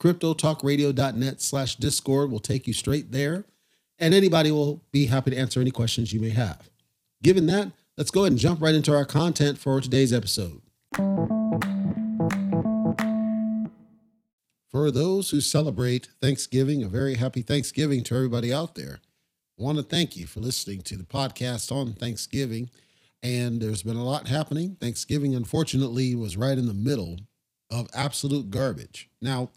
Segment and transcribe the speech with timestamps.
[0.00, 3.44] CryptoTalkRadio.net slash Discord will take you straight there.
[3.98, 6.68] And anybody will be happy to answer any questions you may have.
[7.22, 10.60] Given that, let's go ahead and jump right into our content for today's episode.
[14.70, 19.00] For those who celebrate Thanksgiving, a very happy Thanksgiving to everybody out there.
[19.58, 22.68] I want to thank you for listening to the podcast on Thanksgiving.
[23.22, 24.76] And there's been a lot happening.
[24.78, 27.16] Thanksgiving, unfortunately, was right in the middle
[27.70, 29.08] of absolute garbage.
[29.22, 29.48] Now,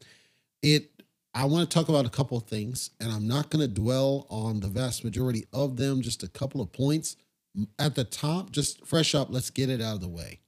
[0.62, 1.00] it
[1.34, 4.26] I want to talk about a couple of things, and I'm not going to dwell
[4.30, 7.16] on the vast majority of them, just a couple of points.
[7.78, 10.40] At the top, just fresh up, let's get it out of the way.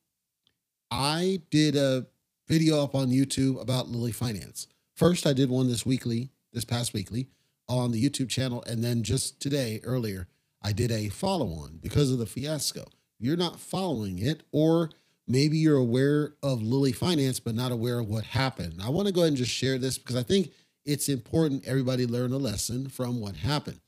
[0.90, 2.08] I did a
[2.48, 4.68] video up on YouTube about Lily Finance.
[4.96, 7.28] First, I did one this weekly, this past weekly,
[7.70, 8.64] on the YouTube channel.
[8.68, 10.28] And then just today, earlier,
[10.64, 12.86] I did a follow on because of the fiasco.
[13.20, 14.90] You're not following it, or
[15.28, 18.82] maybe you're aware of Lily Finance, but not aware of what happened.
[18.84, 20.52] I want to go ahead and just share this because I think
[20.86, 23.80] it's important everybody learn a lesson from what happened.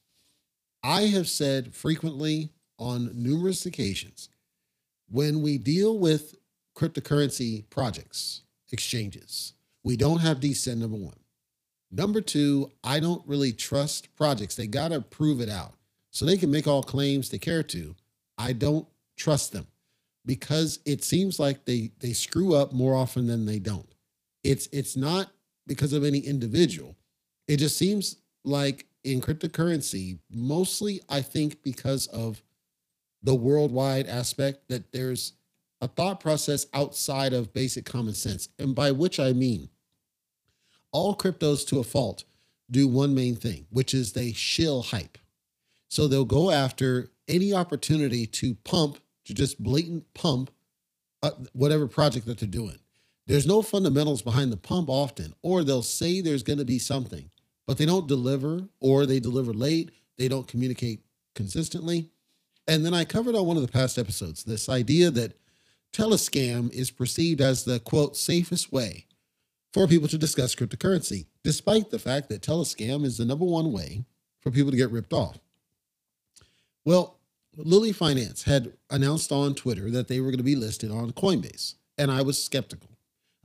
[0.83, 4.29] I have said frequently on numerous occasions
[5.09, 6.35] when we deal with
[6.75, 8.41] cryptocurrency projects,
[8.72, 9.53] exchanges.
[9.83, 11.19] We don't have DCEN, number one.
[11.91, 14.55] Number two, I don't really trust projects.
[14.55, 15.73] They got to prove it out.
[16.09, 17.95] So they can make all claims they care to.
[18.38, 19.67] I don't trust them
[20.25, 23.89] because it seems like they they screw up more often than they don't.
[24.44, 25.31] It's it's not
[25.67, 26.95] because of any individual.
[27.47, 32.41] It just seems like in cryptocurrency, mostly I think because of
[33.22, 35.34] the worldwide aspect that there's
[35.81, 38.50] a thought process outside of basic common sense.
[38.57, 39.69] And by which I mean,
[40.91, 42.23] all cryptos to a fault
[42.72, 45.17] do one main thing, which is they shill hype.
[45.90, 50.51] So they'll go after any opportunity to pump, to just blatant pump
[51.22, 52.78] uh, whatever project that they're doing.
[53.25, 57.29] There's no fundamentals behind the pump often, or they'll say there's going to be something,
[57.66, 62.09] but they don't deliver, or they deliver late, they don't communicate consistently.
[62.67, 65.38] And then I covered on one of the past episodes this idea that
[65.94, 69.05] Telescam is perceived as the quote safest way
[69.72, 74.03] for people to discuss cryptocurrency, despite the fact that Telescam is the number one way
[74.41, 75.40] for people to get ripped off.
[76.84, 77.19] Well,
[77.56, 81.76] Lily Finance had announced on Twitter that they were going to be listed on Coinbase,
[81.97, 82.90] and I was skeptical.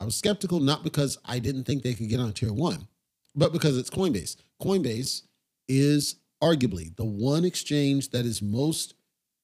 [0.00, 2.88] I was skeptical not because I didn't think they could get on tier one,
[3.34, 4.36] but because it's Coinbase.
[4.62, 5.22] Coinbase
[5.68, 8.94] is arguably the one exchange that is most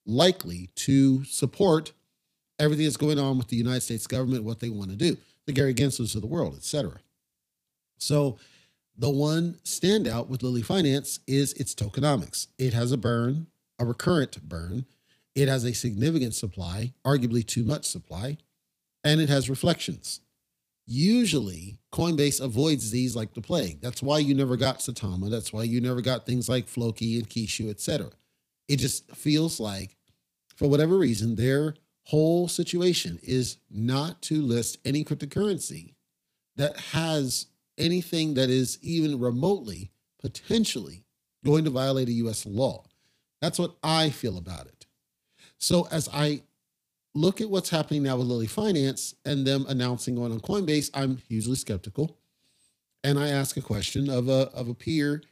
[0.07, 1.93] likely to support
[2.59, 5.53] everything that's going on with the United States government, what they want to do, the
[5.53, 7.01] Gary Gensler's of the world, etc.
[7.99, 8.39] So
[8.97, 12.47] the one standout with Lily Finance is its tokenomics.
[12.59, 14.87] It has a burn, a recurrent burn.
[15.35, 18.39] It has a significant supply, arguably too much supply,
[19.03, 20.21] and it has reflections.
[20.87, 23.81] Usually, Coinbase avoids these like the plague.
[23.81, 25.31] That's why you never got Saitama.
[25.31, 28.11] That's why you never got things like Floki and Kishu, etc.
[28.69, 29.97] It just feels like,
[30.57, 31.75] for whatever reason, they're
[32.05, 35.95] whole situation is not to list any cryptocurrency
[36.57, 37.47] that has
[37.79, 39.91] anything that is even remotely
[40.21, 41.05] potentially
[41.45, 42.85] going to violate a US law.
[43.45, 44.87] That's what I feel about it.
[45.59, 46.41] So as I
[47.15, 51.19] look at what's happening now with Lily Finance and them announcing going on Coinbase, I'm
[51.29, 52.17] hugely skeptical.
[53.03, 55.23] And I ask a question of a, of a peer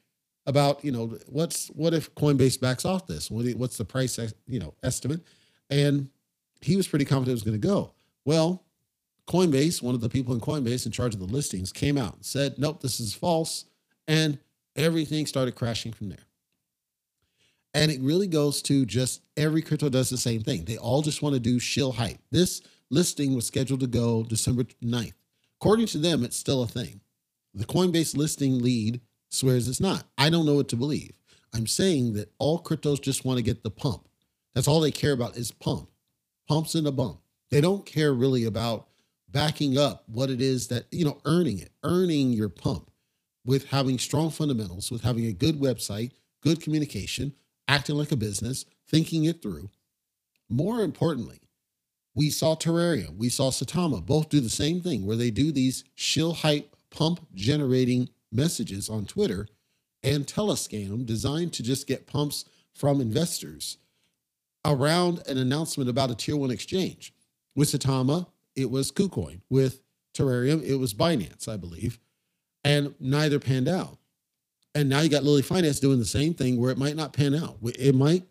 [0.45, 3.31] about, you know, what's what if Coinbase backs off this?
[3.31, 5.23] What, what's the price, you know, estimate?
[5.71, 6.11] And
[6.61, 7.93] he was pretty confident it was going to go.
[8.27, 8.63] Well,
[9.27, 12.27] Coinbase, one of the people in Coinbase in charge of the listings, came out and
[12.27, 13.65] said, nope, this is false.
[14.07, 14.39] And
[14.77, 16.27] everything started crashing from there.
[17.75, 20.65] And it really goes to just every crypto does the same thing.
[20.65, 22.19] They all just want to do shill hype.
[22.31, 22.61] This
[22.91, 25.15] listing was scheduled to go December 9th.
[25.61, 27.01] According to them, it's still a thing.
[27.55, 30.05] The Coinbase listing lead swears it's not.
[30.19, 31.13] I don't know what to believe.
[31.55, 34.09] I'm saying that all cryptos just want to get the pump.
[34.55, 35.89] That's all they care about is pump,
[36.49, 37.21] pumps and a bump.
[37.51, 38.89] They don't care really about
[39.29, 42.91] backing up what it is that, you know, earning it, earning your pump
[43.45, 47.35] with having strong fundamentals, with having a good website, good communication,
[47.73, 49.71] acting like a business, thinking it through.
[50.51, 51.41] More importantly,
[52.15, 55.83] we saw Terrarium, we saw Saitama both do the same thing where they do these
[55.95, 59.49] shill hype pump generating messages on Twitter
[60.03, 63.79] and telescam designed to just get pumps from investors
[64.67, 67.15] around an announcement about a tier one exchange.
[67.57, 69.41] With Saitama, it was KuCoin.
[69.49, 69.83] With
[70.15, 71.99] Terrarium, it was Binance, I believe.
[72.65, 73.97] And neither panned out.
[74.75, 77.35] And now you got Lily Finance doing the same thing where it might not pan
[77.35, 77.59] out.
[77.63, 78.25] It might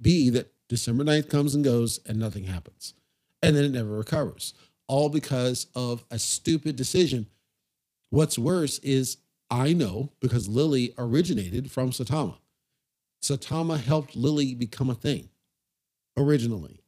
[0.00, 2.94] be that December 9th comes and goes and nothing happens.
[3.42, 4.54] And then it never recovers,
[4.86, 7.26] all because of a stupid decision.
[8.10, 9.18] What's worse is
[9.50, 12.36] I know because Lily originated from Saitama.
[13.22, 15.28] Saitama helped Lily become a thing
[16.16, 16.80] originally.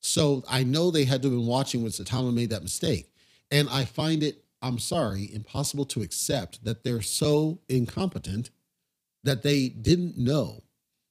[0.00, 3.12] So I know they had to have been watching when Saitama made that mistake.
[3.50, 8.50] And I find it I'm sorry, impossible to accept that they're so incompetent
[9.24, 10.62] that they didn't know.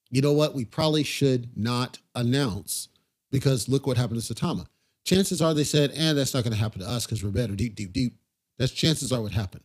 [0.10, 0.56] You know what?
[0.56, 2.90] We probably should not announce
[3.32, 4.68] because look what happened to Saitama.
[5.06, 7.30] Chances are they said, and eh, that's not going to happen to us because we're
[7.32, 7.56] better.
[7.56, 8.16] Deep, deep, deep.
[8.58, 9.64] That's chances are what happened.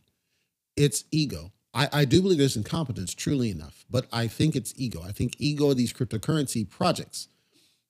[0.75, 1.51] It's ego.
[1.73, 5.03] I, I do believe there's incompetence, truly enough, but I think it's ego.
[5.05, 7.27] I think ego of these cryptocurrency projects.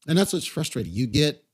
[0.07, 0.91] And that's what's frustrating.
[0.91, 1.44] You get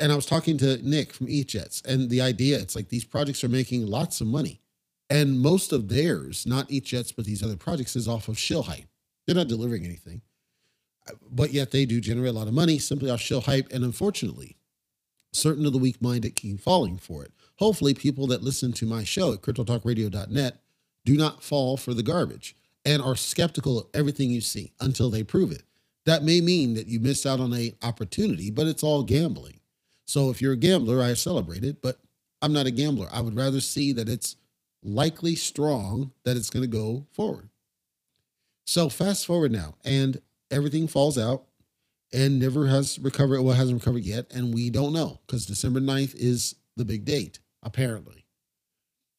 [0.00, 3.44] and I was talking to Nick from ETHJets, and the idea it's like these projects
[3.44, 4.60] are making lots of money,
[5.08, 8.88] and most of theirs, not ETHJets, but these other projects, is off of shill hype.
[9.26, 10.22] They're not delivering anything,
[11.30, 13.68] but yet they do generate a lot of money simply off shill hype.
[13.72, 14.56] And unfortunately,
[15.32, 17.32] certain of the weak-minded keep falling for it.
[17.56, 20.60] Hopefully, people that listen to my show at cryptotalkradio.net
[21.04, 25.22] do not fall for the garbage and are skeptical of everything you see until they
[25.22, 25.62] prove it.
[26.06, 29.59] That may mean that you miss out on a opportunity, but it's all gambling.
[30.10, 32.00] So if you're a gambler, I celebrate it, but
[32.42, 33.06] I'm not a gambler.
[33.12, 34.34] I would rather see that it's
[34.82, 37.48] likely strong that it's going to go forward.
[38.66, 40.20] So fast forward now, and
[40.50, 41.44] everything falls out
[42.12, 43.40] and never has recovered.
[43.42, 44.26] Well, hasn't recovered yet.
[44.34, 48.26] And we don't know because December 9th is the big date, apparently.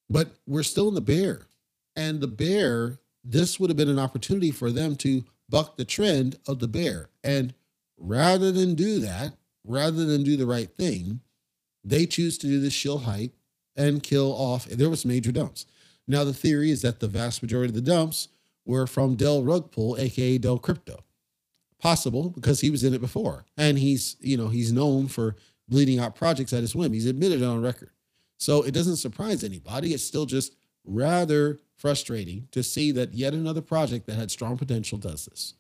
[0.10, 1.48] But we're still in the bear.
[1.96, 6.38] And the bear, this would have been an opportunity for them to buck the trend
[6.50, 7.08] of the bear.
[7.24, 7.54] And
[7.98, 9.36] rather than do that,
[9.66, 11.22] rather than do the right thing,
[11.84, 13.34] they choose to do this shill hype
[13.76, 14.66] and kill off.
[14.66, 15.66] There was major dumps.
[16.08, 18.28] Now the theory is that the vast majority of the dumps
[18.66, 21.04] were from Del Rugpull, aka Del Crypto.
[21.80, 25.36] Possible because he was in it before, and he's you know he's known for
[25.68, 26.94] bleeding out projects at his whim.
[26.94, 27.90] He's admitted it on record,
[28.38, 29.92] so it doesn't surprise anybody.
[29.92, 35.00] It's still just rather frustrating to see that yet another project that had strong potential
[35.00, 35.56] does this.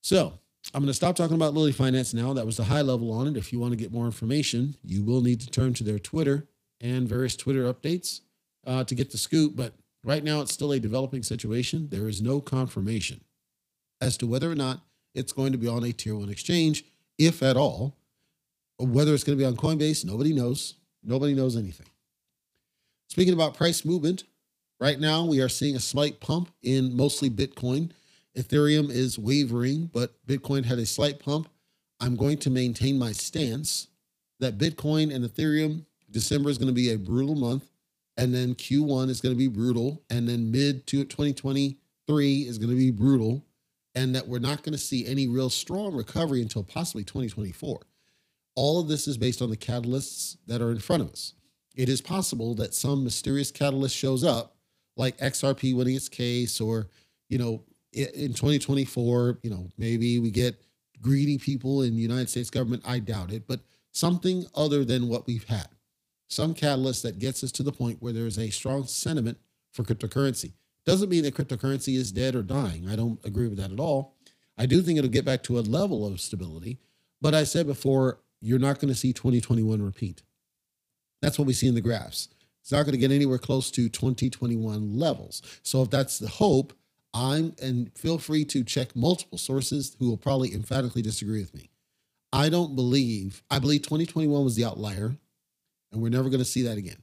[0.00, 0.38] So
[0.72, 2.32] I'm going to stop talking about Lily Finance now.
[2.32, 3.36] That was the high level on it.
[3.36, 6.46] If you want to get more information, you will need to turn to their Twitter
[6.80, 8.20] and various Twitter updates
[8.66, 9.56] uh, to get the scoop.
[9.56, 9.74] But
[10.04, 11.88] right now, it's still a developing situation.
[11.90, 13.22] There is no confirmation
[14.00, 14.80] as to whether or not
[15.14, 16.84] it's going to be on a tier one exchange,
[17.18, 17.96] if at all.
[18.78, 20.76] Whether it's going to be on Coinbase, nobody knows.
[21.02, 21.86] Nobody knows anything.
[23.08, 24.24] Speaking about price movement,
[24.78, 27.90] right now we are seeing a slight pump in mostly Bitcoin.
[28.36, 31.48] Ethereum is wavering, but Bitcoin had a slight pump.
[32.00, 33.88] I'm going to maintain my stance
[34.38, 37.70] that Bitcoin and Ethereum, December is going to be a brutal month.
[38.16, 40.02] And then Q1 is going to be brutal.
[40.10, 43.44] And then mid to 2023 is going to be brutal.
[43.94, 47.80] And that we're not going to see any real strong recovery until possibly 2024.
[48.56, 51.34] All of this is based on the catalysts that are in front of us.
[51.76, 54.56] It is possible that some mysterious catalyst shows up,
[54.96, 56.88] like XRP winning its case, or
[57.28, 60.62] you know, in 2024, you know, maybe we get
[61.00, 62.82] greedy people in the United States government.
[62.86, 63.60] I doubt it, but
[63.92, 65.68] something other than what we've had,
[66.28, 69.38] some catalyst that gets us to the point where there is a strong sentiment
[69.72, 70.52] for cryptocurrency.
[70.86, 72.88] Doesn't mean that cryptocurrency is dead or dying.
[72.88, 74.16] I don't agree with that at all.
[74.56, 76.78] I do think it'll get back to a level of stability,
[77.20, 80.22] but I said before, you're not going to see 2021 repeat.
[81.20, 82.28] That's what we see in the graphs.
[82.62, 85.42] It's not going to get anywhere close to 2021 levels.
[85.62, 86.72] So if that's the hope,
[87.12, 91.70] I'm, and feel free to check multiple sources who will probably emphatically disagree with me.
[92.32, 95.16] I don't believe, I believe 2021 was the outlier,
[95.90, 97.02] and we're never going to see that again.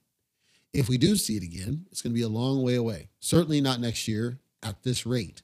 [0.73, 3.09] If we do see it again, it's going to be a long way away.
[3.19, 5.41] Certainly not next year at this rate.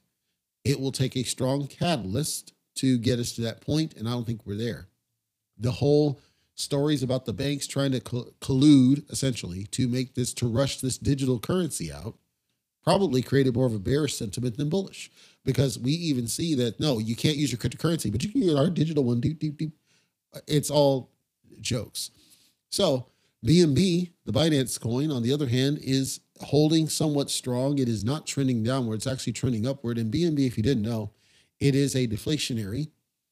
[0.63, 4.25] It will take a strong catalyst to get us to that point, and I don't
[4.25, 4.87] think we're there.
[5.57, 6.19] The whole
[6.55, 11.39] stories about the banks trying to collude essentially to make this to rush this digital
[11.39, 12.15] currency out
[12.83, 15.11] probably created more of a bearish sentiment than bullish
[15.45, 18.55] because we even see that no you can't use your cryptocurrency but you can use
[18.55, 19.71] our digital one deep deep deep
[20.47, 21.11] it's all
[21.61, 22.11] jokes.
[22.69, 23.07] So
[23.45, 27.77] bnb the binance coin on the other hand is holding somewhat strong.
[27.77, 28.95] It is not trending downward.
[28.95, 29.97] It's actually trending upward.
[29.97, 31.11] And bnb if you didn't know
[31.59, 32.89] it is a deflationary.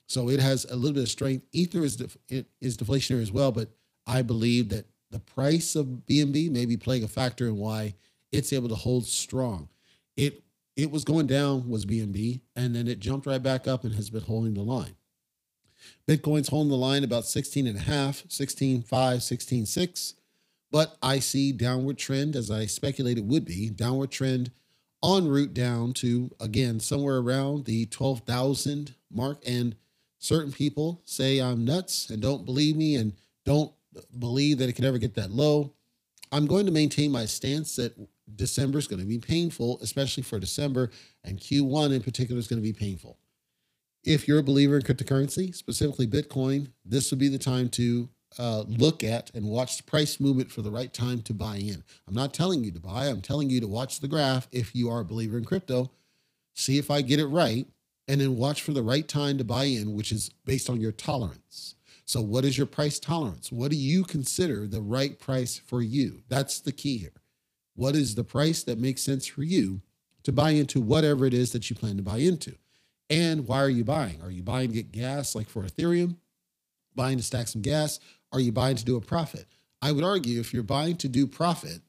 [0.07, 1.45] So it has a little bit of strength.
[1.51, 3.69] Ether is def- is deflationary as well, but
[4.05, 7.95] I believe that the price of BNB may be playing a factor in why
[8.31, 9.69] it's able to hold strong.
[10.15, 10.43] It
[10.75, 14.09] it was going down was BNB, and then it jumped right back up and has
[14.09, 14.95] been holding the line.
[16.07, 20.13] Bitcoin's holding the line about 16 and a half, 16, 5, 16, 6.
[20.71, 24.51] But I see downward trend as I speculated would be, downward trend
[25.03, 29.43] en route down to again somewhere around the 12,000 mark.
[29.45, 29.75] And
[30.19, 33.73] certain people say I'm nuts and don't believe me and don't
[34.17, 35.73] believe that it can ever get that low.
[36.31, 37.93] I'm going to maintain my stance that
[38.35, 40.91] December is going to be painful, especially for December,
[41.23, 43.17] and Q1 in particular is going to be painful.
[44.03, 48.09] If you're a believer in cryptocurrency, specifically Bitcoin, this would be the time to
[48.39, 51.83] uh, look at and watch the price movement for the right time to buy in.
[52.07, 54.89] I'm not telling you to buy, I'm telling you to watch the graph if you
[54.89, 55.91] are a believer in crypto.
[56.53, 57.67] See if I get it right
[58.07, 60.91] and then watch for the right time to buy in, which is based on your
[60.91, 61.75] tolerance.
[62.05, 63.51] So, what is your price tolerance?
[63.51, 66.23] What do you consider the right price for you?
[66.27, 67.20] That's the key here.
[67.81, 69.81] What is the price that makes sense for you
[70.21, 72.53] to buy into whatever it is that you plan to buy into?
[73.09, 74.21] And why are you buying?
[74.21, 76.17] Are you buying to get gas like for Ethereum?
[76.93, 77.99] Buying to stack some gas?
[78.31, 79.47] Are you buying to do a profit?
[79.81, 81.81] I would argue if you're buying to do profit,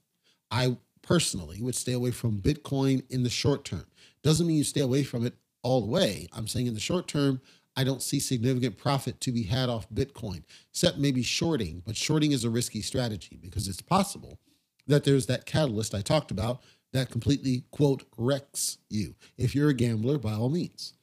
[0.51, 3.85] I personally would stay away from Bitcoin in the short term.
[4.23, 6.27] Doesn't mean you stay away from it all the way.
[6.33, 7.43] I'm saying in the short term,
[7.77, 11.83] I don't see significant profit to be had off Bitcoin, except maybe shorting.
[11.85, 14.39] But shorting is a risky strategy because it's possible
[14.87, 16.63] that there's that catalyst I talked about
[16.93, 19.15] that completely, quote, wrecks you.
[19.39, 20.95] If you're a gambler, by all means.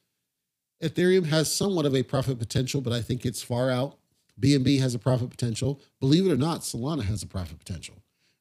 [0.83, 3.97] Ethereum has somewhat of a profit potential, but I think it's far out.
[4.39, 5.81] BNB has a profit potential.
[5.99, 7.95] Believe it or not, Solana has a profit potential.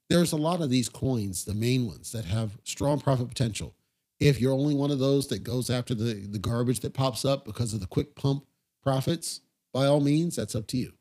[0.08, 3.74] There's a lot of these coins, the main ones, that have strong profit potential.
[4.20, 7.44] If you're only one of those that goes after the, the garbage that pops up
[7.44, 8.44] because of the quick pump
[8.82, 9.40] profits,
[9.72, 10.92] by all means, that's up to you.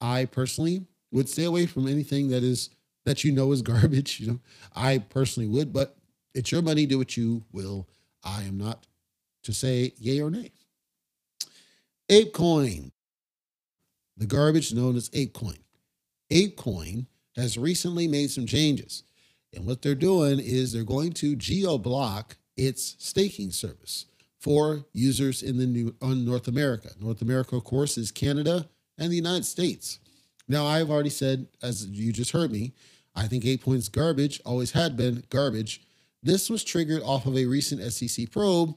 [0.00, 2.70] I personally would stay away from anything that is
[3.04, 4.20] that you know is garbage.
[4.20, 4.40] You know,
[4.74, 5.96] I personally would, but
[6.34, 6.86] it's your money.
[6.86, 7.88] Do what you will.
[8.22, 8.86] I am not
[9.44, 10.50] to say yay or nay.
[12.10, 12.90] ApeCoin,
[14.16, 15.58] the garbage known as ApeCoin.
[16.30, 17.06] ApeCoin
[17.36, 19.02] has recently made some changes.
[19.54, 24.06] And what they're doing is they're going to geo block its staking service
[24.38, 26.90] for users in the new on North America.
[27.00, 28.68] North America, of course, is Canada
[28.98, 30.00] and the United States.
[30.48, 32.74] Now, I've already said, as you just heard me,
[33.14, 35.82] I think ApeCoin's garbage, always had been garbage.
[36.22, 38.74] This was triggered off of a recent SEC probe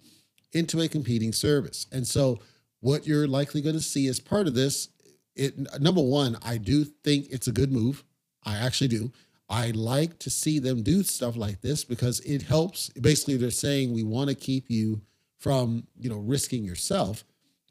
[0.52, 1.88] into a competing service.
[1.92, 2.40] And so,
[2.80, 4.90] what you're likely going to see as part of this,
[5.36, 8.04] it number one, I do think it's a good move.
[8.44, 9.12] I actually do.
[9.50, 12.90] I like to see them do stuff like this because it helps.
[12.90, 15.02] Basically, they're saying we want to keep you
[15.40, 17.24] from, you know, risking yourself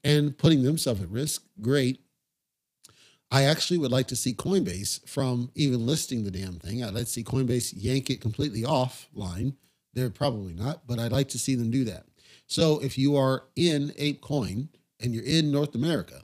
[0.03, 1.43] and putting themselves at risk.
[1.61, 2.01] Great.
[3.31, 6.83] I actually would like to see Coinbase from even listing the damn thing.
[6.83, 9.55] I'd like to see Coinbase yank it completely offline.
[9.95, 12.07] They're probably not, but I'd like to see them do that.
[12.47, 14.69] So if you are in ApeCoin
[15.01, 16.23] and you're in North America,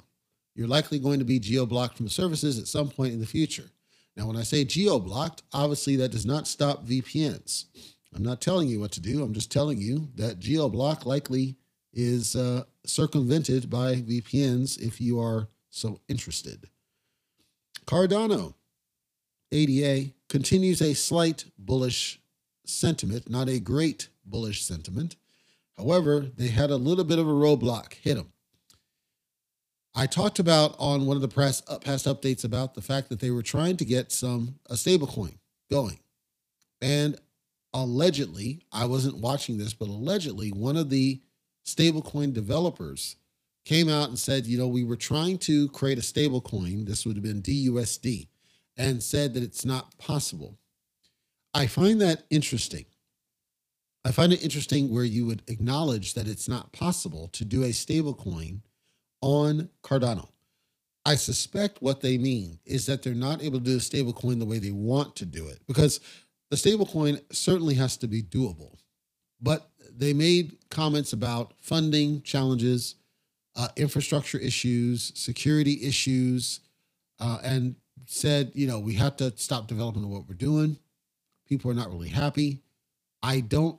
[0.54, 3.26] you're likely going to be geo blocked from the services at some point in the
[3.26, 3.70] future.
[4.16, 7.64] Now, when I say geo blocked, obviously that does not stop VPNs.
[8.14, 9.22] I'm not telling you what to do.
[9.22, 11.56] I'm just telling you that geo block likely
[11.94, 16.68] is uh, circumvented by VPNs if you are so interested.
[17.86, 18.54] Cardano,
[19.50, 22.20] ADA, continues a slight bullish
[22.64, 25.16] sentiment, not a great bullish sentiment.
[25.76, 28.32] However, they had a little bit of a roadblock hit them.
[29.94, 33.30] I talked about on one of the uh, past updates about the fact that they
[33.30, 35.36] were trying to get some a stablecoin
[35.70, 35.98] going,
[36.80, 37.18] and
[37.74, 41.20] allegedly, I wasn't watching this, but allegedly, one of the
[41.66, 43.16] stablecoin developers
[43.64, 46.86] came out and said, you know, we were trying to create a stablecoin.
[46.86, 48.28] This would have been DUSD,
[48.76, 50.58] and said that it's not possible.
[51.54, 52.86] I find that interesting.
[54.04, 57.68] I find it interesting where you would acknowledge that it's not possible to do a
[57.68, 58.62] stablecoin
[59.20, 60.28] on Cardano.
[61.04, 64.46] I suspect what they mean is that they're not able to do a stablecoin the
[64.46, 66.00] way they want to do it because
[66.50, 68.76] the stablecoin certainly has to be doable.
[69.40, 72.96] But they made comments about funding challenges,
[73.56, 76.60] uh, infrastructure issues, security issues,
[77.20, 80.78] uh, and said, you know, we have to stop developing what we're doing.
[81.48, 82.62] People are not really happy.
[83.22, 83.78] I don't.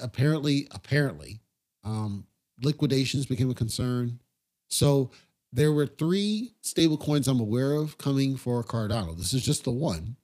[0.00, 1.40] Apparently, apparently,
[1.84, 2.26] um,
[2.62, 4.20] liquidations became a concern.
[4.68, 5.10] So
[5.52, 9.16] there were three stable coins I'm aware of coming for Cardano.
[9.16, 10.16] This is just the one.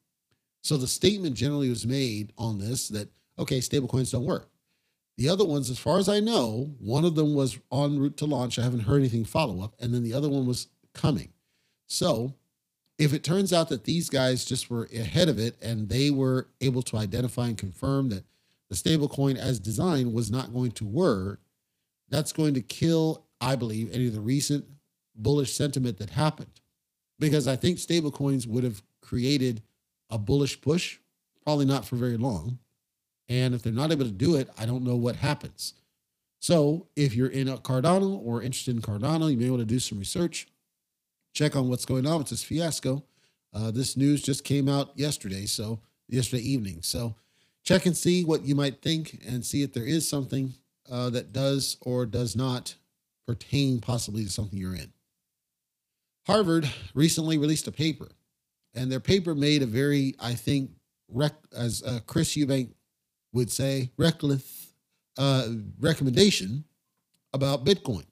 [0.63, 4.49] So the statement generally was made on this that okay, stable coins don't work.
[5.17, 8.27] The other ones, as far as I know, one of them was en route to
[8.27, 8.59] launch.
[8.59, 11.33] I haven't heard anything follow up, and then the other one was coming.
[11.87, 12.35] So
[12.99, 16.49] if it turns out that these guys just were ahead of it and they were
[16.61, 18.25] able to identify and confirm that
[18.69, 21.41] the stablecoin as designed was not going to work,
[22.09, 24.65] that's going to kill, I believe, any of the recent
[25.15, 26.61] bullish sentiment that happened.
[27.19, 29.63] Because I think stablecoins would have created
[30.11, 30.99] a bullish push,
[31.45, 32.59] probably not for very long.
[33.29, 35.75] And if they're not able to do it, I don't know what happens.
[36.39, 39.81] So if you're in a Cardano or interested in Cardano, you may want to do
[39.81, 40.47] some research
[41.37, 43.05] check on what's going on with this fiasco.
[43.53, 46.79] Uh, this news just came out yesterday, so yesterday evening.
[46.81, 47.15] So
[47.63, 50.55] check and see what you might think and see if there is something
[50.91, 52.75] uh, that does or does not
[53.27, 54.93] pertain possibly to something you're in.
[56.27, 58.09] Harvard recently released a paper,
[58.75, 60.71] and their paper made a very, I think,
[61.09, 62.71] rec- as uh, Chris Eubank
[63.37, 64.73] would say, reckless
[65.19, 66.65] uh, recommendation
[67.33, 68.07] about Bitcoin.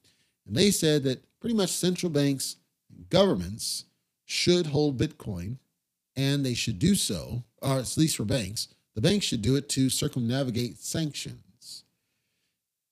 [0.47, 2.57] And they said that pretty much central banks
[2.91, 3.87] and governments
[4.27, 5.57] should hold Bitcoin
[6.17, 9.69] and they should do so, or at least for banks, the banks should do it
[9.71, 11.85] to circumnavigate sanctions.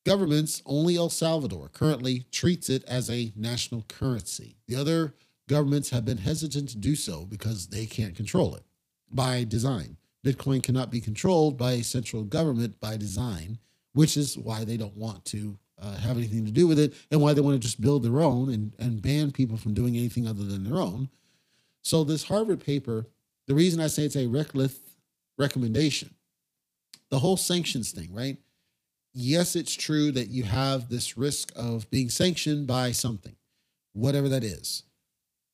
[0.04, 4.56] Governments, only El Salvador currently treats it as a national currency.
[4.66, 5.14] The other
[5.48, 8.64] governments have been hesitant to do so because they can't control it
[9.12, 9.96] by design.
[10.24, 13.58] Bitcoin cannot be controlled by a central government by design,
[13.92, 17.20] which is why they don't want to uh, have anything to do with it and
[17.20, 20.26] why they want to just build their own and, and ban people from doing anything
[20.26, 21.08] other than their own.
[21.82, 23.06] So, this Harvard paper,
[23.48, 24.78] the reason I say it's a reckless
[25.36, 26.14] recommendation,
[27.10, 28.36] the whole sanctions thing, right?
[29.12, 33.34] Yes, it's true that you have this risk of being sanctioned by something,
[33.92, 34.84] whatever that is.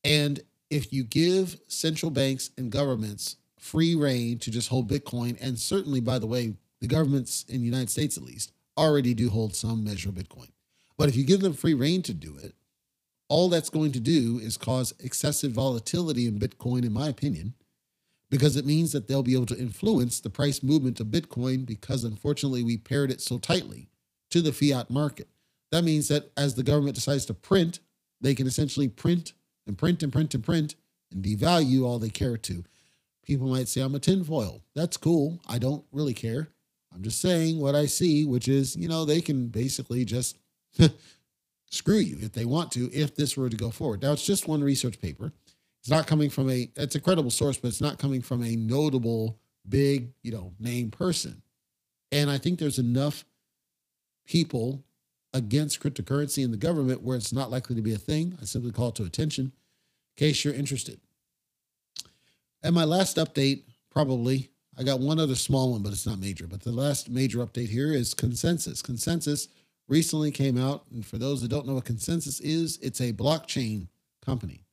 [0.03, 5.59] And if you give central banks and governments free reign to just hold Bitcoin, and
[5.59, 9.55] certainly, by the way, the governments in the United States at least already do hold
[9.55, 10.49] some measure of Bitcoin.
[10.97, 12.55] But if you give them free reign to do it,
[13.27, 17.53] all that's going to do is cause excessive volatility in Bitcoin, in my opinion,
[18.29, 22.03] because it means that they'll be able to influence the price movement of Bitcoin because
[22.03, 23.89] unfortunately we paired it so tightly
[24.31, 25.27] to the fiat market.
[25.71, 27.79] That means that as the government decides to print,
[28.21, 29.33] they can essentially print
[29.67, 30.75] and print and print and print
[31.11, 32.63] and devalue all they care to.
[33.29, 34.63] People might say, I'm a tinfoil.
[34.73, 35.39] That's cool.
[35.47, 36.47] I don't really care.
[36.91, 40.39] I'm just saying what I see, which is, you know, they can basically just
[41.69, 44.01] screw you if they want to, if this were to go forward.
[44.01, 45.31] Now, it's just one research paper.
[45.79, 48.55] It's not coming from a, it's a credible source, but it's not coming from a
[48.55, 49.37] notable,
[49.69, 51.43] big, you know, name person.
[52.11, 53.25] And I think there's enough
[54.25, 54.83] people
[55.35, 58.35] against cryptocurrency in the government where it's not likely to be a thing.
[58.41, 59.51] I simply call it to attention in
[60.17, 60.99] case you're interested.
[62.63, 66.47] And my last update, probably I got one other small one, but it's not major.
[66.47, 68.81] But the last major update here is ConsenSys.
[68.81, 69.49] ConsenSys
[69.89, 70.85] recently came out.
[70.91, 73.87] And for those that don't know what ConsenSys is, it's a blockchain
[74.25, 74.63] company.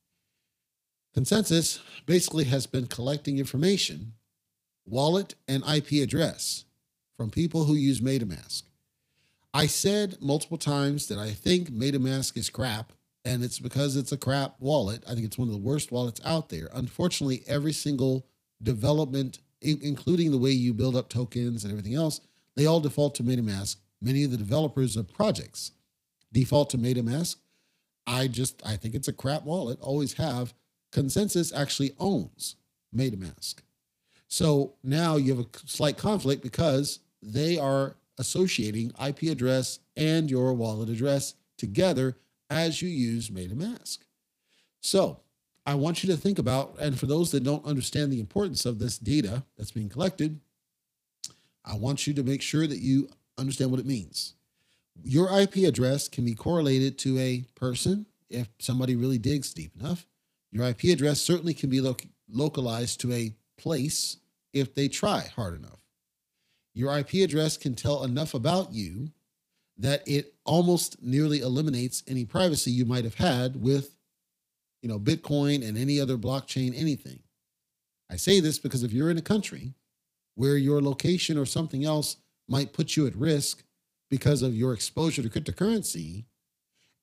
[1.15, 4.13] ConsenSys basically has been collecting information,
[4.85, 6.63] wallet and IP address
[7.17, 8.63] from people who use MetaMask.
[9.53, 12.93] I said multiple times that I think MetaMask is crap,
[13.27, 15.03] and it's because it's a crap wallet.
[15.07, 16.69] I think it's one of the worst wallets out there.
[16.73, 18.25] Unfortunately, every single
[18.63, 22.21] development including the way you build up tokens and everything else,
[22.55, 23.77] they all default to MetaMask.
[24.01, 25.71] Many of the developers of projects
[26.31, 27.37] default to MetaMask.
[28.05, 29.79] I just I think it's a crap wallet.
[29.81, 30.53] Always have.
[30.93, 32.55] ConsenSys actually owns
[32.95, 33.55] MetaMask.
[34.27, 40.53] So now you have a slight conflict because they are associating IP address and your
[40.53, 42.15] wallet address together
[42.49, 43.99] as you use MetaMask.
[44.79, 45.19] So
[45.65, 48.79] I want you to think about, and for those that don't understand the importance of
[48.79, 50.39] this data that's being collected,
[51.65, 54.35] I want you to make sure that you understand what it means.
[55.03, 60.07] Your IP address can be correlated to a person if somebody really digs deep enough.
[60.51, 61.97] Your IP address certainly can be lo-
[62.29, 64.17] localized to a place
[64.53, 65.79] if they try hard enough.
[66.73, 69.09] Your IP address can tell enough about you
[69.77, 73.95] that it almost nearly eliminates any privacy you might have had with,
[74.81, 77.19] you know, Bitcoin and any other blockchain, anything.
[78.09, 79.73] I say this because if you're in a country
[80.35, 83.63] where your location or something else might put you at risk
[84.09, 86.25] because of your exposure to cryptocurrency,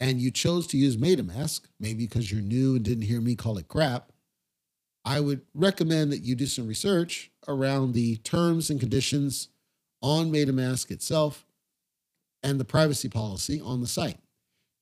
[0.01, 3.59] and you chose to use MetaMask, maybe because you're new and didn't hear me call
[3.59, 4.13] it crap,
[5.05, 9.49] I would recommend that you do some research around the terms and conditions
[10.03, 11.47] on MetaMask itself
[12.45, 14.21] and the privacy policy on the site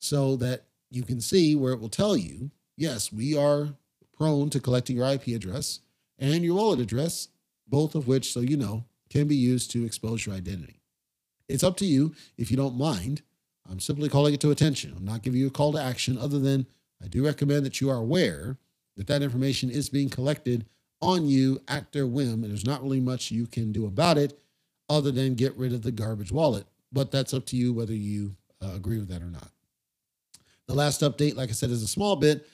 [0.00, 3.68] so that you can see where it will tell you yes, we are
[4.16, 5.80] prone to collecting your IP address
[6.18, 7.28] and your wallet address,
[7.68, 10.80] both of which, so you know, can be used to expose your identity.
[11.48, 13.22] It's up to you if you don't mind.
[13.70, 14.94] I'm simply calling it to attention.
[14.96, 16.66] I'm not giving you a call to action other than
[17.02, 18.58] I do recommend that you are aware
[18.96, 20.66] that that information is being collected
[21.00, 24.38] on you at their whim, and there's not really much you can do about it
[24.88, 26.66] other than get rid of the garbage wallet.
[26.92, 29.48] But that's up to you whether you uh, agree with that or not.
[30.66, 32.46] The last update, like I said, is a small bit,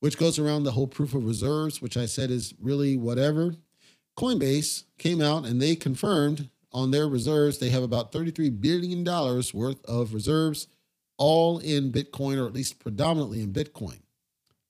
[0.00, 3.54] which goes around the whole proof of reserves, which I said is really whatever.
[4.16, 9.84] Coinbase came out and they confirmed on their reserves they have about $33 billion worth
[9.86, 10.68] of reserves,
[11.16, 14.00] all in Bitcoin, or at least predominantly in Bitcoin.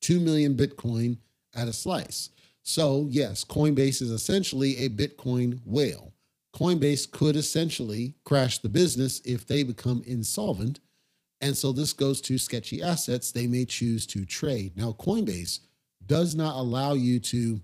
[0.02, 1.18] 2 million Bitcoin
[1.54, 2.30] at a slice.
[2.62, 6.12] So, yes, Coinbase is essentially a Bitcoin whale.
[6.56, 10.80] Coinbase could essentially crash the business if they become insolvent.
[11.42, 14.74] And so this goes to sketchy assets they may choose to trade.
[14.74, 15.60] Now, Coinbase
[16.06, 17.60] does not allow you to,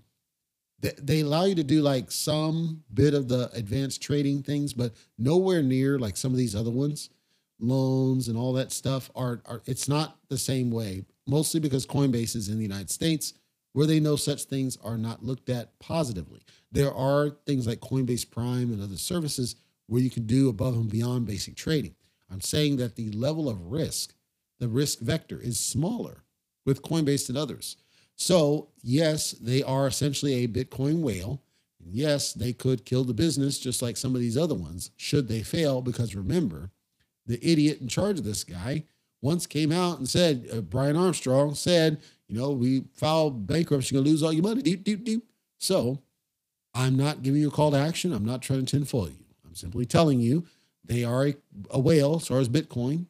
[0.79, 5.63] they allow you to do like some bit of the advanced trading things, but nowhere
[5.63, 7.09] near like some of these other ones.
[7.59, 12.35] Loans and all that stuff are, are it's not the same way, mostly because Coinbase
[12.35, 13.33] is in the United States
[13.73, 16.41] where they know such things are not looked at positively.
[16.71, 19.55] There are things like Coinbase Prime and other services
[19.87, 21.95] where you can do above and beyond basic trading.
[22.31, 24.13] I'm saying that the level of risk,
[24.59, 26.23] the risk vector is smaller
[26.65, 27.77] with Coinbase than others.
[28.15, 31.41] So, yes, they are essentially a Bitcoin whale.
[31.85, 35.43] Yes, they could kill the business just like some of these other ones should they
[35.43, 35.81] fail.
[35.81, 36.71] Because remember,
[37.25, 38.85] the idiot in charge of this guy
[39.21, 44.03] once came out and said, uh, Brian Armstrong said, you know, we file bankruptcy, you're
[44.03, 44.61] to lose all your money.
[44.61, 45.23] Deep, deep, deep.
[45.57, 45.99] So
[46.73, 48.13] I'm not giving you a call to action.
[48.13, 49.25] I'm not trying to tinfoil you.
[49.45, 50.45] I'm simply telling you
[50.83, 51.35] they are a,
[51.69, 53.05] a whale as far as Bitcoin.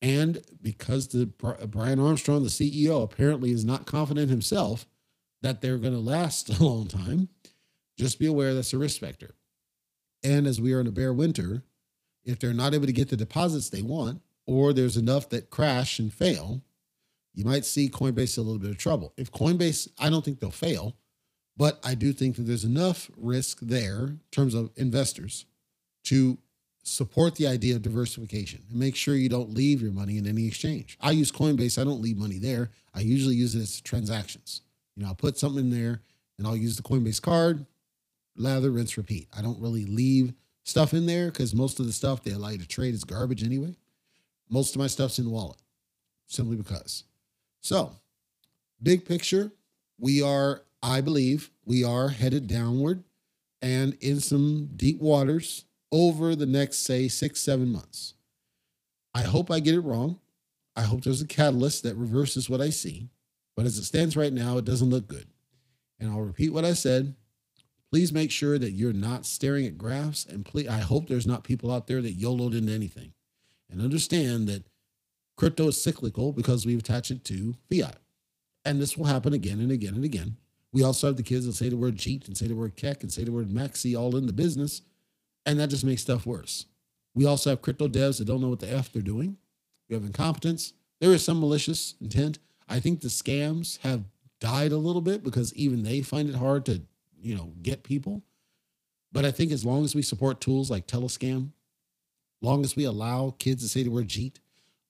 [0.00, 4.86] And because the Brian Armstrong, the CEO, apparently is not confident himself
[5.42, 7.28] that they're going to last a long time,
[7.98, 9.34] just be aware that's a risk factor.
[10.22, 11.62] And as we are in a bear winter,
[12.24, 15.98] if they're not able to get the deposits they want, or there's enough that crash
[15.98, 16.62] and fail,
[17.34, 19.12] you might see Coinbase a little bit of trouble.
[19.16, 20.96] If Coinbase, I don't think they'll fail,
[21.56, 25.46] but I do think that there's enough risk there in terms of investors
[26.04, 26.38] to
[26.82, 30.46] support the idea of diversification and make sure you don't leave your money in any
[30.46, 30.98] exchange.
[31.00, 32.70] I use Coinbase, I don't leave money there.
[32.94, 34.60] I usually use it as transactions.
[34.94, 36.02] You know, I'll put something in there
[36.38, 37.66] and I'll use the Coinbase card,
[38.36, 39.28] lather, rinse, repeat.
[39.36, 42.58] I don't really leave stuff in there because most of the stuff they allow you
[42.58, 43.76] to trade is garbage anyway.
[44.50, 45.58] Most of my stuff's in wallet
[46.26, 47.04] simply because.
[47.64, 47.92] So,
[48.82, 49.50] big picture,
[49.98, 53.04] we are, I believe, we are headed downward
[53.62, 58.12] and in some deep waters over the next, say, six, seven months.
[59.14, 60.20] I hope I get it wrong.
[60.76, 63.08] I hope there's a catalyst that reverses what I see.
[63.56, 65.28] But as it stands right now, it doesn't look good.
[65.98, 67.14] And I'll repeat what I said.
[67.90, 70.26] Please make sure that you're not staring at graphs.
[70.26, 73.14] And please, I hope there's not people out there that YOLOed into anything.
[73.70, 74.64] And understand that
[75.36, 77.96] Crypto is cyclical because we attach it to fiat.
[78.64, 80.36] And this will happen again and again and again.
[80.72, 83.02] We also have the kids that say the word cheat and say the word keck
[83.02, 84.82] and say the word maxi all in the business.
[85.46, 86.66] And that just makes stuff worse.
[87.14, 89.36] We also have crypto devs that don't know what the F they're doing.
[89.88, 90.72] We have incompetence.
[91.00, 92.38] There is some malicious intent.
[92.68, 94.04] I think the scams have
[94.40, 96.82] died a little bit because even they find it hard to,
[97.20, 98.22] you know, get people.
[99.12, 101.50] But I think as long as we support tools like Telescam,
[102.40, 104.40] long as we allow kids to say the word cheat,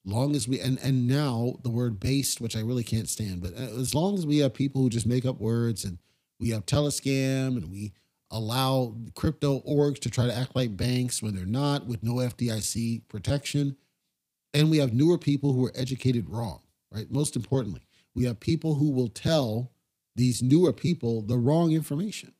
[0.04, 3.52] long as we and and now the word based which i really can't stand but
[3.54, 5.98] uh, as long as we have people who just make up words and
[6.38, 7.92] we have telescam and we
[8.30, 13.02] allow crypto orgs to try to act like banks when they're not with no fdic
[13.08, 13.76] protection
[14.52, 16.60] and we have newer people who are educated wrong
[16.92, 17.10] right?
[17.10, 17.82] Most importantly
[18.14, 19.72] we have people who will tell
[20.16, 22.32] these newer people the wrong information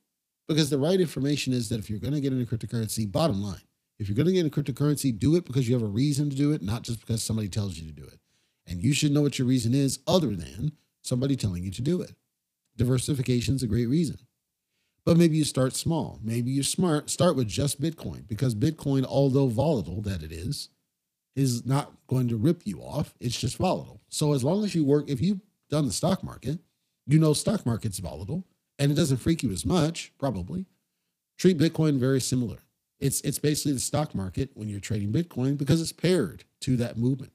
[0.47, 3.61] because the right information is that if you're going to get into cryptocurrency bottom line
[3.97, 6.35] if you're going to get into cryptocurrency, do it because you have a reason to
[6.35, 8.19] do it, not just because somebody tells you to do it.
[8.67, 12.01] And you should know what your reason is other than somebody telling you to do
[12.01, 12.15] it.
[12.75, 14.17] Diversification is a great reason.
[15.05, 16.19] But maybe you start small.
[16.23, 20.69] Maybe you're smart start with just Bitcoin because Bitcoin, although volatile that it is,
[21.35, 23.13] is not going to rip you off.
[23.19, 24.01] It's just volatile.
[24.09, 26.59] So as long as you work, if you've done the stock market,
[27.05, 28.45] you know stock market's volatile
[28.79, 30.65] and it doesn't freak you as much, probably.
[31.37, 32.57] Treat Bitcoin very similar.
[32.99, 36.97] It's it's basically the stock market when you're trading Bitcoin because it's paired to that
[36.97, 37.33] movement.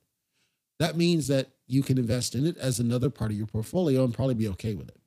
[0.78, 4.14] That means that you can invest in it as another part of your portfolio and
[4.14, 4.98] probably be okay with it.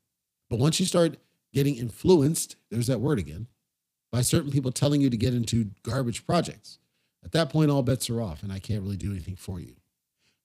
[0.50, 1.18] But once you start
[1.52, 3.48] getting influenced, there's that word again,
[4.12, 6.78] by certain people telling you to get into garbage projects,
[7.24, 9.76] at that point, all bets are off and I can't really do anything for you.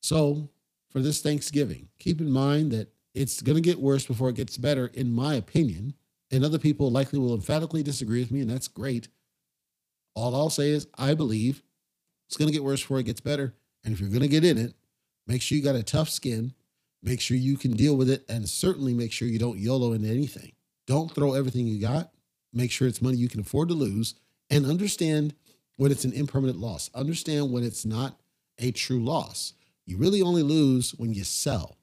[0.01, 0.49] So,
[0.91, 4.57] for this Thanksgiving, keep in mind that it's going to get worse before it gets
[4.57, 5.95] better, in my opinion.
[6.31, 9.09] And other people likely will emphatically disagree with me, and that's great.
[10.19, 11.63] All I'll say is, I believe
[12.27, 13.55] it's going to get worse before it gets better.
[13.85, 14.75] And if you're going to get in it,
[15.27, 16.53] make sure you got a tough skin,
[17.03, 20.09] make sure you can deal with it, and certainly make sure you don't YOLO into
[20.09, 20.53] anything.
[20.89, 22.11] Don't throw everything you got.
[22.53, 24.17] Make sure it's money you can afford to lose
[24.51, 25.35] and understand
[25.77, 26.91] when it's an impermanent loss.
[26.95, 28.19] Understand when it's not
[28.59, 29.53] a true loss.
[29.87, 31.79] You really only lose when you sell.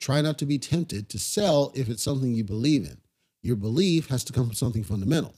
[0.00, 2.98] Try not to be tempted to sell if it's something you believe in.
[3.40, 5.34] Your belief has to come from something fundamental,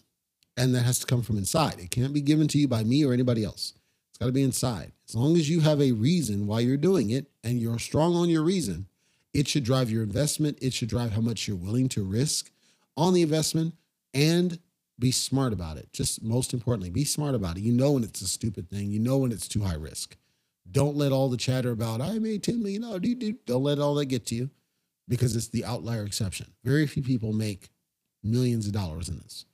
[0.56, 1.78] and that has to come from inside.
[1.78, 3.74] It can't be given to you by me or anybody else.
[4.10, 4.92] It's got to be inside.
[5.08, 8.28] As long as you have a reason why you're doing it and you're strong on
[8.28, 8.86] your reason,
[9.32, 10.58] it should drive your investment.
[10.62, 12.50] It should drive how much you're willing to risk
[12.96, 13.74] on the investment
[14.12, 14.58] and
[14.98, 15.92] be smart about it.
[15.92, 17.62] Just most importantly, be smart about it.
[17.62, 18.90] You know when it's a stupid thing.
[18.92, 20.16] You know when it's too high risk.
[20.70, 23.36] Don't let all the chatter about I made $10 million.
[23.44, 24.50] Don't let all that get to you
[25.08, 26.52] because it's the outlier exception.
[26.62, 27.68] Very few people make
[28.22, 29.44] millions of dollars in this,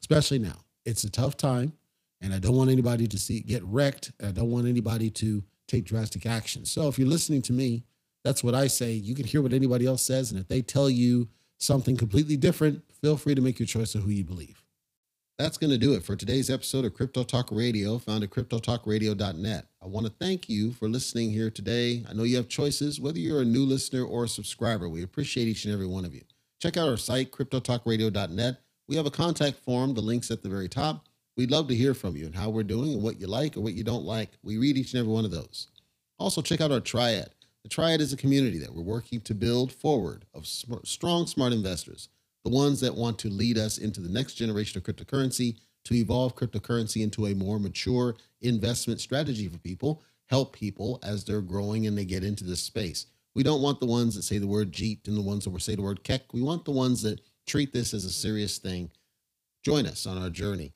[0.00, 0.56] especially now.
[0.84, 1.72] It's a tough time,
[2.20, 4.12] and I don't want anybody to see get wrecked.
[4.24, 6.64] I don't want anybody to take drastic action.
[6.64, 7.84] So if you're listening to me,
[8.24, 8.92] that's what I say.
[8.92, 12.82] You can hear what anybody else says, and if they tell you something completely different,
[13.00, 14.62] feel free to make your choice of who you believe.
[15.38, 19.66] That's going to do it for today's episode of Crypto Talk Radio, found at cryptotalkradio.net.
[19.80, 22.04] I want to thank you for listening here today.
[22.10, 24.88] I know you have choices, whether you're a new listener or a subscriber.
[24.88, 26.22] We appreciate each and every one of you.
[26.60, 28.60] Check out our site, cryptotalkradio.net.
[28.88, 31.06] We have a contact form, the link's at the very top.
[31.36, 33.60] We'd love to hear from you and how we're doing and what you like or
[33.60, 34.30] what you don't like.
[34.42, 35.68] We read each and every one of those.
[36.18, 37.30] Also, check out our Triad.
[37.62, 42.08] The Triad is a community that we're working to build forward of strong, smart investors
[42.44, 46.34] the ones that want to lead us into the next generation of cryptocurrency, to evolve
[46.34, 51.96] cryptocurrency into a more mature investment strategy for people, help people as they're growing and
[51.96, 53.06] they get into this space.
[53.34, 55.74] We don't want the ones that say the word JEET and the ones that say
[55.74, 56.32] the word Keck.
[56.32, 58.90] We want the ones that treat this as a serious thing.
[59.64, 60.72] Join us on our journey.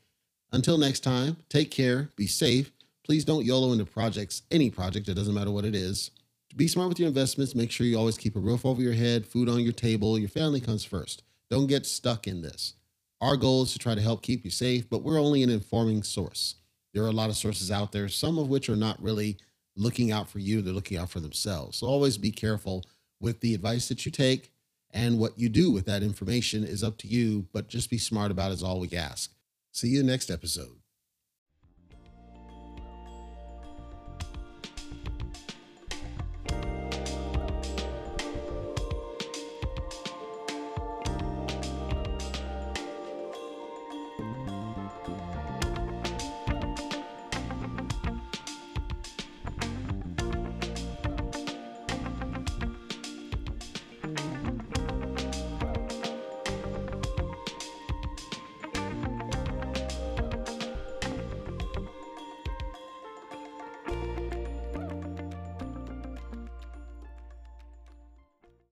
[0.52, 2.72] Until next time, take care, be safe.
[3.04, 6.11] Please don't YOLO into projects, any project, it doesn't matter what it is.
[6.54, 7.54] Be smart with your investments.
[7.54, 10.18] Make sure you always keep a roof over your head, food on your table.
[10.18, 11.22] Your family comes first.
[11.50, 12.74] Don't get stuck in this.
[13.22, 16.02] Our goal is to try to help keep you safe, but we're only an informing
[16.02, 16.56] source.
[16.92, 19.38] There are a lot of sources out there, some of which are not really
[19.76, 21.78] looking out for you, they're looking out for themselves.
[21.78, 22.85] So always be careful
[23.20, 24.51] with the advice that you take
[24.92, 28.31] and what you do with that information is up to you, but just be smart
[28.31, 29.33] about it is all we ask.
[29.72, 30.82] See you next episode.